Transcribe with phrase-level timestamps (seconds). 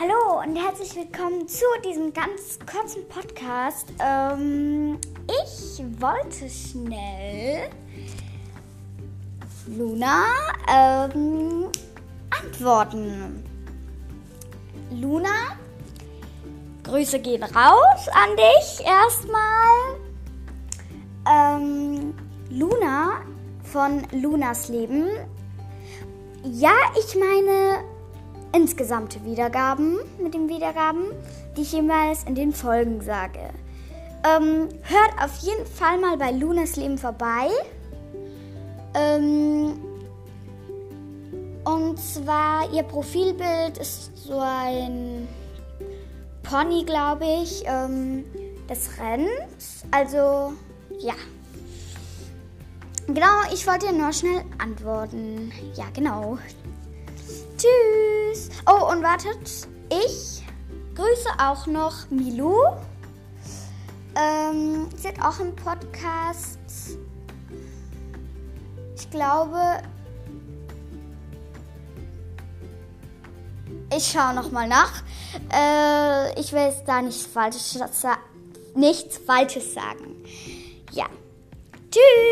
[0.00, 3.88] Hallo und herzlich willkommen zu diesem ganz kurzen Podcast.
[3.98, 4.96] Ähm,
[5.26, 7.68] ich wollte schnell
[9.66, 10.22] Luna
[10.72, 11.64] ähm,
[12.30, 13.42] antworten.
[14.92, 15.56] Luna,
[16.84, 19.98] Grüße gehen raus an dich erstmal.
[21.28, 22.14] Ähm,
[22.50, 23.22] Luna
[23.64, 25.08] von Lunas Leben.
[26.44, 27.97] Ja, ich meine
[28.58, 31.04] insgesamte Wiedergaben mit den Wiedergaben,
[31.56, 33.38] die ich jeweils in den Folgen sage.
[34.24, 37.48] Ähm, hört auf jeden Fall mal bei Lunas Leben vorbei.
[38.94, 39.78] Ähm,
[41.64, 45.28] und zwar, ihr Profilbild ist so ein
[46.42, 48.24] Pony, glaube ich, ähm,
[48.66, 49.28] das rennt.
[49.92, 50.52] Also,
[50.98, 51.14] ja.
[53.06, 55.52] Genau, ich wollte nur schnell antworten.
[55.76, 56.38] Ja, genau.
[57.58, 58.47] Tschüss.
[58.70, 60.44] Oh, und wartet, ich
[60.94, 62.76] grüße auch noch Milou.
[64.14, 66.58] Ähm, sie hat auch einen Podcast.
[68.94, 69.80] Ich glaube,
[73.96, 75.02] ich schaue nochmal nach.
[75.50, 77.80] Äh, ich will jetzt da nichts Falsches,
[78.74, 80.22] nichts Falsches sagen.
[80.92, 81.06] Ja.
[81.90, 82.27] Tschüss.